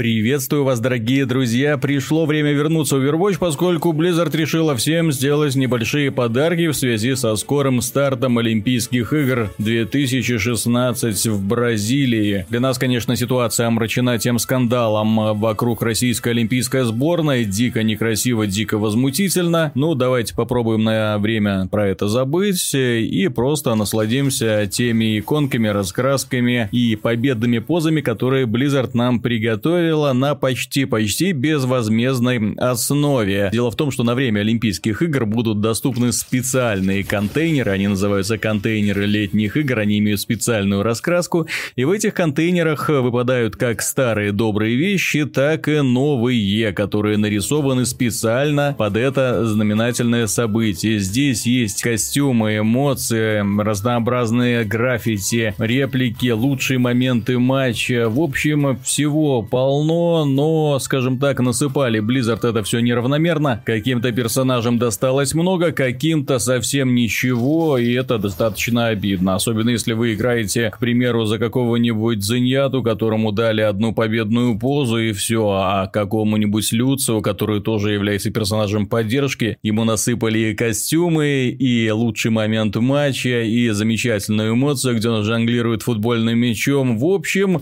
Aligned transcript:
Приветствую 0.00 0.62
вас, 0.62 0.78
дорогие 0.78 1.26
друзья! 1.26 1.76
Пришло 1.76 2.24
время 2.24 2.52
вернуться 2.52 2.98
в 2.98 3.00
Overwatch, 3.00 3.38
поскольку 3.40 3.92
Blizzard 3.92 4.30
решила 4.36 4.76
всем 4.76 5.10
сделать 5.10 5.56
небольшие 5.56 6.12
подарки 6.12 6.68
в 6.68 6.74
связи 6.74 7.16
со 7.16 7.34
скорым 7.34 7.80
стартом 7.80 8.38
Олимпийских 8.38 9.12
игр 9.12 9.50
2016 9.58 11.26
в 11.26 11.44
Бразилии. 11.44 12.46
Для 12.48 12.60
нас, 12.60 12.78
конечно, 12.78 13.16
ситуация 13.16 13.66
омрачена 13.66 14.20
тем 14.20 14.38
скандалом 14.38 15.36
вокруг 15.36 15.82
российской 15.82 16.28
олимпийской 16.28 16.84
сборной. 16.84 17.44
Дико 17.44 17.82
некрасиво, 17.82 18.46
дико 18.46 18.78
возмутительно. 18.78 19.72
Ну, 19.74 19.96
давайте 19.96 20.32
попробуем 20.32 20.84
на 20.84 21.18
время 21.18 21.66
про 21.66 21.88
это 21.88 22.06
забыть 22.06 22.72
и 22.72 23.26
просто 23.34 23.74
насладимся 23.74 24.68
теми 24.70 25.18
иконками, 25.18 25.66
раскрасками 25.66 26.68
и 26.70 26.94
победными 26.94 27.58
позами, 27.58 28.00
которые 28.00 28.46
Blizzard 28.46 28.90
нам 28.94 29.18
приготовил 29.20 29.87
правило 29.88 30.12
на 30.12 30.34
почти-почти 30.34 31.32
безвозмездной 31.32 32.54
основе. 32.58 33.48
Дело 33.52 33.70
в 33.70 33.76
том, 33.76 33.90
что 33.90 34.02
на 34.02 34.14
время 34.14 34.40
Олимпийских 34.40 35.00
игр 35.00 35.24
будут 35.24 35.62
доступны 35.62 36.12
специальные 36.12 37.04
контейнеры, 37.04 37.70
они 37.70 37.88
называются 37.88 38.36
контейнеры 38.36 39.06
летних 39.06 39.56
игр, 39.56 39.78
они 39.78 39.98
имеют 39.98 40.20
специальную 40.20 40.82
раскраску, 40.82 41.48
и 41.74 41.84
в 41.84 41.90
этих 41.90 42.12
контейнерах 42.12 42.90
выпадают 42.90 43.56
как 43.56 43.80
старые 43.80 44.32
добрые 44.32 44.76
вещи, 44.76 45.24
так 45.24 45.68
и 45.68 45.80
новые, 45.80 46.72
которые 46.74 47.16
нарисованы 47.16 47.86
специально 47.86 48.74
под 48.76 48.94
это 48.98 49.46
знаменательное 49.46 50.26
событие. 50.26 50.98
Здесь 50.98 51.46
есть 51.46 51.82
костюмы, 51.82 52.58
эмоции, 52.58 53.42
разнообразные 53.62 54.64
граффити, 54.64 55.54
реплики, 55.56 56.28
лучшие 56.28 56.78
моменты 56.78 57.38
матча, 57.38 58.10
в 58.10 58.20
общем, 58.20 58.78
всего 58.84 59.40
полно 59.40 59.77
полно, 59.78 60.24
но, 60.24 60.78
скажем 60.80 61.18
так, 61.18 61.38
насыпали 61.38 62.00
Blizzard 62.00 62.48
это 62.48 62.62
все 62.64 62.80
неравномерно. 62.80 63.62
Каким-то 63.64 64.10
персонажам 64.10 64.76
досталось 64.78 65.34
много, 65.34 65.70
каким-то 65.70 66.40
совсем 66.40 66.96
ничего, 66.96 67.78
и 67.78 67.92
это 67.92 68.18
достаточно 68.18 68.88
обидно. 68.88 69.36
Особенно 69.36 69.70
если 69.70 69.92
вы 69.92 70.14
играете, 70.14 70.70
к 70.70 70.78
примеру, 70.80 71.26
за 71.26 71.38
какого-нибудь 71.38 72.24
Зиньяту, 72.24 72.82
которому 72.82 73.30
дали 73.30 73.60
одну 73.60 73.94
победную 73.94 74.58
позу 74.58 74.98
и 74.98 75.12
все, 75.12 75.48
а 75.48 75.86
какому-нибудь 75.86 76.72
Люцию, 76.72 77.22
который 77.22 77.60
тоже 77.60 77.92
является 77.92 78.30
персонажем 78.30 78.86
поддержки, 78.86 79.58
ему 79.62 79.84
насыпали 79.84 80.38
и 80.38 80.54
костюмы, 80.54 81.56
и 81.56 81.88
лучший 81.90 82.32
момент 82.32 82.74
матча, 82.76 83.42
и 83.42 83.68
замечательную 83.70 84.54
эмоцию, 84.54 84.96
где 84.96 85.08
он 85.08 85.22
жонглирует 85.22 85.82
футбольным 85.82 86.36
мячом. 86.36 86.98
В 86.98 87.04
общем, 87.04 87.60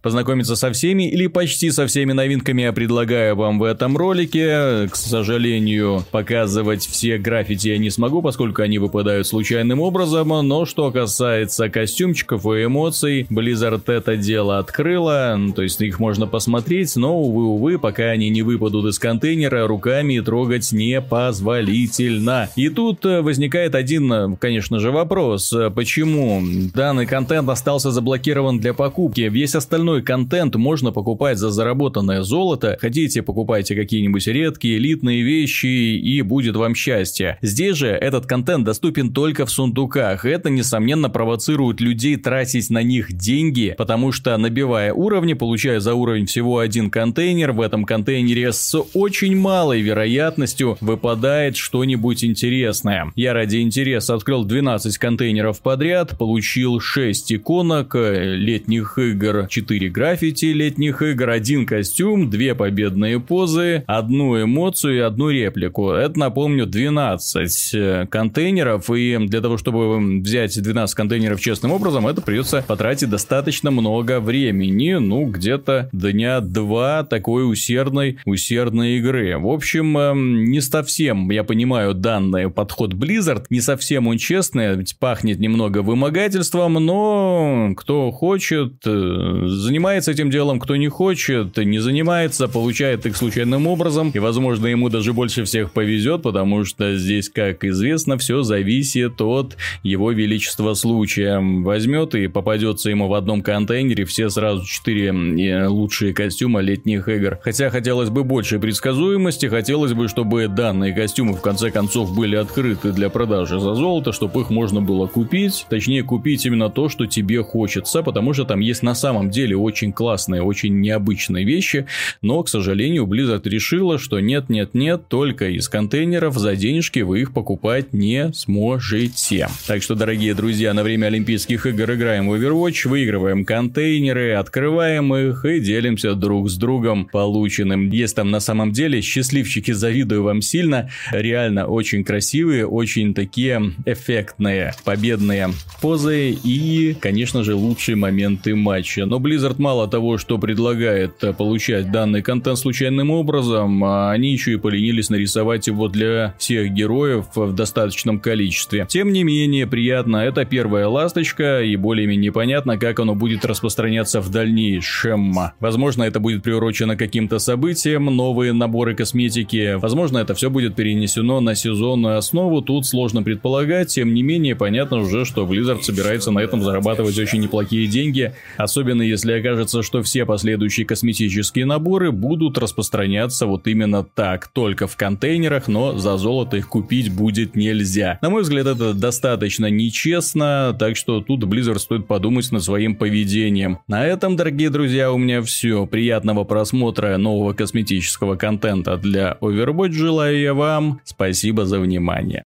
познакомиться 0.00 0.54
со 0.54 0.70
всеми 0.72 1.10
или 1.10 1.26
почти 1.26 1.55
почти 1.56 1.70
со 1.70 1.86
всеми 1.86 2.12
новинками 2.12 2.60
я 2.60 2.72
предлагаю 2.74 3.34
вам 3.34 3.58
в 3.58 3.62
этом 3.62 3.96
ролике. 3.96 4.88
К 4.90 4.94
сожалению, 4.94 6.04
показывать 6.10 6.86
все 6.86 7.16
граффити 7.16 7.68
я 7.68 7.78
не 7.78 7.88
смогу, 7.88 8.20
поскольку 8.20 8.60
они 8.60 8.76
выпадают 8.76 9.26
случайным 9.26 9.80
образом, 9.80 10.28
но 10.46 10.66
что 10.66 10.90
касается 10.90 11.70
костюмчиков 11.70 12.44
и 12.44 12.66
эмоций, 12.66 13.26
Blizzard 13.30 13.90
это 13.90 14.18
дело 14.18 14.58
открыла, 14.58 15.40
то 15.54 15.62
есть 15.62 15.80
их 15.80 15.98
можно 15.98 16.26
посмотреть, 16.26 16.94
но, 16.94 17.18
увы, 17.18 17.44
увы, 17.44 17.78
пока 17.78 18.10
они 18.10 18.28
не 18.28 18.42
выпадут 18.42 18.84
из 18.84 18.98
контейнера, 18.98 19.66
руками 19.66 20.20
трогать 20.20 20.72
непозволительно. 20.72 22.50
И 22.56 22.68
тут 22.68 23.06
э, 23.06 23.22
возникает 23.22 23.74
один, 23.74 24.12
э, 24.12 24.36
конечно 24.38 24.78
же, 24.78 24.90
вопрос, 24.90 25.54
почему 25.74 26.42
данный 26.74 27.06
контент 27.06 27.48
остался 27.48 27.92
заблокирован 27.92 28.60
для 28.60 28.74
покупки, 28.74 29.22
весь 29.22 29.54
остальной 29.54 30.02
контент 30.02 30.54
можно 30.56 30.92
покупать 30.92 31.38
за 31.38 31.45
за 31.50 31.66
заработанное 31.66 32.22
золото, 32.22 32.78
хотите 32.80 33.22
покупайте 33.22 33.74
какие-нибудь 33.74 34.26
редкие 34.28 34.76
элитные 34.76 35.22
вещи 35.22 35.66
и 35.66 36.22
будет 36.22 36.54
вам 36.54 36.76
счастье. 36.76 37.38
Здесь 37.42 37.76
же 37.76 37.88
этот 37.88 38.26
контент 38.26 38.64
доступен 38.64 39.12
только 39.12 39.46
в 39.46 39.50
сундуках, 39.50 40.24
это 40.24 40.48
несомненно 40.48 41.10
провоцирует 41.10 41.80
людей 41.80 42.16
тратить 42.16 42.70
на 42.70 42.82
них 42.82 43.12
деньги, 43.12 43.74
потому 43.76 44.12
что 44.12 44.36
набивая 44.36 44.92
уровни, 44.92 45.32
получая 45.32 45.80
за 45.80 45.94
уровень 45.94 46.26
всего 46.26 46.60
один 46.60 46.88
контейнер, 46.88 47.50
в 47.50 47.60
этом 47.60 47.84
контейнере 47.84 48.52
с 48.52 48.78
очень 48.94 49.36
малой 49.36 49.80
вероятностью 49.80 50.76
выпадает 50.80 51.56
что-нибудь 51.56 52.24
интересное. 52.24 53.12
Я 53.16 53.32
ради 53.32 53.56
интереса 53.56 54.14
открыл 54.14 54.44
12 54.44 54.98
контейнеров 54.98 55.60
подряд, 55.60 56.16
получил 56.16 56.78
6 56.78 57.32
иконок 57.32 57.96
летних 57.96 58.98
игр, 58.98 59.46
4 59.48 59.88
граффити 59.88 60.46
летних 60.46 61.02
игр, 61.02 61.30
один 61.36 61.66
костюм, 61.66 62.30
две 62.30 62.54
победные 62.54 63.20
позы, 63.20 63.84
одну 63.86 64.42
эмоцию 64.42 64.96
и 64.96 65.00
одну 65.00 65.30
реплику. 65.30 65.90
Это, 65.90 66.18
напомню, 66.18 66.66
12 66.66 67.74
э, 67.74 68.06
контейнеров, 68.10 68.90
и 68.90 69.18
для 69.26 69.40
того, 69.40 69.58
чтобы 69.58 70.20
взять 70.20 70.60
12 70.60 70.94
контейнеров 70.94 71.40
честным 71.40 71.72
образом, 71.72 72.06
это 72.06 72.22
придется 72.22 72.64
потратить 72.66 73.10
достаточно 73.10 73.70
много 73.70 74.20
времени, 74.20 74.94
ну, 74.94 75.26
где-то 75.26 75.88
дня 75.92 76.40
два 76.40 77.04
такой 77.04 77.50
усердной, 77.50 78.18
усердной 78.24 78.96
игры. 78.96 79.38
В 79.38 79.48
общем, 79.48 79.96
эм, 79.98 80.44
не 80.44 80.60
совсем, 80.60 81.30
я 81.30 81.44
понимаю, 81.44 81.94
данный 81.94 82.50
подход 82.50 82.94
Blizzard, 82.94 83.44
не 83.50 83.60
совсем 83.60 84.08
он 84.08 84.18
честный, 84.18 84.84
пахнет 84.98 85.38
немного 85.38 85.82
вымогательством, 85.82 86.74
но 86.74 87.74
кто 87.76 88.10
хочет, 88.10 88.74
э, 88.86 89.42
занимается 89.46 90.10
этим 90.12 90.30
делом, 90.30 90.60
кто 90.60 90.76
не 90.76 90.88
хочет, 90.88 91.15
хочет, 91.16 91.56
не 91.56 91.78
занимается, 91.78 92.46
получает 92.46 93.06
их 93.06 93.16
случайным 93.16 93.66
образом, 93.66 94.10
и, 94.10 94.18
возможно, 94.18 94.66
ему 94.66 94.90
даже 94.90 95.14
больше 95.14 95.44
всех 95.44 95.72
повезет, 95.72 96.20
потому 96.20 96.66
что 96.66 96.94
здесь, 96.94 97.30
как 97.30 97.64
известно, 97.64 98.18
все 98.18 98.42
зависит 98.42 99.18
от 99.22 99.56
его 99.82 100.12
величества 100.12 100.74
случая. 100.74 101.40
Возьмет 101.40 102.14
и 102.14 102.26
попадется 102.26 102.90
ему 102.90 103.08
в 103.08 103.14
одном 103.14 103.40
контейнере 103.40 104.04
все 104.04 104.28
сразу 104.28 104.66
четыре 104.66 105.08
э, 105.08 105.66
лучшие 105.66 106.12
костюма 106.12 106.60
летних 106.60 107.08
игр. 107.08 107.38
Хотя 107.42 107.70
хотелось 107.70 108.10
бы 108.10 108.22
больше 108.22 108.58
предсказуемости, 108.58 109.46
хотелось 109.46 109.94
бы, 109.94 110.08
чтобы 110.08 110.48
данные 110.48 110.92
костюмы 110.92 111.32
в 111.32 111.40
конце 111.40 111.70
концов 111.70 112.14
были 112.14 112.36
открыты 112.36 112.92
для 112.92 113.08
продажи 113.08 113.58
за 113.58 113.74
золото, 113.74 114.12
чтобы 114.12 114.42
их 114.42 114.50
можно 114.50 114.82
было 114.82 115.06
купить, 115.06 115.64
точнее 115.70 116.02
купить 116.02 116.44
именно 116.44 116.68
то, 116.68 116.90
что 116.90 117.06
тебе 117.06 117.42
хочется, 117.42 118.02
потому 118.02 118.34
что 118.34 118.44
там 118.44 118.60
есть 118.60 118.82
на 118.82 118.94
самом 118.94 119.30
деле 119.30 119.56
очень 119.56 119.94
классные, 119.94 120.42
очень 120.42 120.78
необычные 120.80 121.05
обычные 121.06 121.44
вещи, 121.44 121.86
но, 122.20 122.42
к 122.42 122.48
сожалению, 122.48 123.06
Blizzard 123.06 123.48
решила, 123.48 123.96
что 123.96 124.18
нет-нет-нет, 124.18 125.06
только 125.08 125.50
из 125.50 125.68
контейнеров 125.68 126.36
за 126.36 126.56
денежки 126.56 126.98
вы 127.00 127.20
их 127.20 127.32
покупать 127.32 127.92
не 127.92 128.32
сможете. 128.32 129.48
Так 129.68 129.84
что, 129.84 129.94
дорогие 129.94 130.34
друзья, 130.34 130.74
на 130.74 130.82
время 130.82 131.06
Олимпийских 131.06 131.64
игр 131.66 131.92
играем 131.92 132.28
в 132.28 132.34
Overwatch, 132.34 132.88
выигрываем 132.88 133.44
контейнеры, 133.44 134.32
открываем 134.32 135.14
их 135.14 135.44
и 135.44 135.60
делимся 135.60 136.14
друг 136.14 136.50
с 136.50 136.56
другом 136.56 137.06
полученным. 137.06 137.88
Есть 137.90 138.16
там 138.16 138.32
на 138.32 138.40
самом 138.40 138.72
деле 138.72 139.00
счастливчики, 139.00 139.70
завидую 139.70 140.24
вам 140.24 140.42
сильно, 140.42 140.90
реально 141.12 141.66
очень 141.66 142.02
красивые, 142.02 142.66
очень 142.66 143.14
такие 143.14 143.62
эффектные, 143.84 144.74
победные 144.84 145.50
позы 145.80 146.30
и, 146.32 146.96
конечно 146.98 147.44
же, 147.44 147.54
лучшие 147.54 147.94
моменты 147.94 148.56
матча. 148.56 149.06
Но 149.06 149.20
Blizzard 149.20 149.56
мало 149.58 149.86
того, 149.86 150.18
что 150.18 150.38
предлагает 150.38 150.95
позволяет 150.96 151.24
э, 151.24 151.32
получать 151.32 151.90
данный 151.90 152.22
контент 152.22 152.58
случайным 152.58 153.10
образом, 153.10 153.84
а 153.84 154.12
они 154.12 154.32
еще 154.32 154.52
и 154.52 154.56
поленились 154.56 155.10
нарисовать 155.10 155.66
его 155.66 155.88
для 155.88 156.34
всех 156.38 156.72
героев 156.72 157.26
в 157.34 157.52
достаточном 157.52 158.20
количестве. 158.20 158.86
Тем 158.88 159.12
не 159.12 159.24
менее, 159.24 159.66
приятно, 159.66 160.18
это 160.18 160.44
первая 160.44 160.88
ласточка, 160.88 161.62
и 161.62 161.76
более-менее 161.76 162.32
понятно, 162.32 162.78
как 162.78 163.00
оно 163.00 163.14
будет 163.14 163.44
распространяться 163.44 164.20
в 164.20 164.30
дальнейшем. 164.30 165.34
Возможно, 165.60 166.04
это 166.04 166.20
будет 166.20 166.42
приурочено 166.42 166.96
каким-то 166.96 167.38
событиям, 167.38 168.04
новые 168.04 168.52
наборы 168.52 168.94
косметики, 168.94 169.74
возможно, 169.74 170.18
это 170.18 170.34
все 170.34 170.50
будет 170.50 170.76
перенесено 170.76 171.40
на 171.40 171.54
сезонную 171.54 172.18
основу, 172.18 172.62
тут 172.62 172.86
сложно 172.86 173.22
предполагать, 173.22 173.88
тем 173.88 174.14
не 174.14 174.22
менее, 174.22 174.56
понятно 174.56 174.98
уже, 174.98 175.24
что 175.24 175.44
Blizzard 175.44 175.82
собирается 175.82 176.30
на 176.30 176.38
этом 176.38 176.62
зарабатывать 176.62 177.18
очень 177.18 177.40
неплохие 177.40 177.86
деньги, 177.86 178.32
особенно 178.56 179.02
если 179.02 179.32
окажется, 179.32 179.82
что 179.82 180.02
все 180.02 180.24
последующие 180.24 180.85
косметические 180.86 181.66
наборы 181.66 182.12
будут 182.12 182.58
распространяться 182.58 183.46
вот 183.46 183.66
именно 183.66 184.04
так, 184.04 184.48
только 184.48 184.86
в 184.86 184.96
контейнерах, 184.96 185.68
но 185.68 185.98
за 185.98 186.16
золото 186.16 186.56
их 186.56 186.68
купить 186.68 187.12
будет 187.12 187.56
нельзя. 187.56 188.18
На 188.22 188.30
мой 188.30 188.42
взгляд, 188.42 188.66
это 188.66 188.94
достаточно 188.94 189.66
нечестно, 189.66 190.74
так 190.78 190.96
что 190.96 191.20
тут 191.20 191.44
Blizzard 191.44 191.78
стоит 191.78 192.06
подумать 192.06 192.50
над 192.52 192.62
своим 192.62 192.96
поведением. 192.96 193.78
На 193.88 194.06
этом, 194.06 194.36
дорогие 194.36 194.70
друзья, 194.70 195.12
у 195.12 195.18
меня 195.18 195.42
все. 195.42 195.86
Приятного 195.86 196.44
просмотра 196.44 197.16
нового 197.16 197.52
косметического 197.52 198.36
контента 198.36 198.96
для 198.96 199.36
Overwatch 199.40 199.92
желаю 199.92 200.40
я 200.40 200.54
вам. 200.54 201.00
Спасибо 201.04 201.66
за 201.66 201.80
внимание. 201.80 202.44